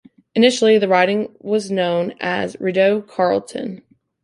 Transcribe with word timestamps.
Initially, 0.33 0.79
the 0.79 0.87
riding 0.87 1.35
was 1.41 1.69
known 1.69 2.15
as 2.19 2.57
Rideau-Carleton. 2.59 3.83